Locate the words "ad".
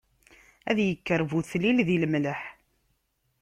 0.69-0.77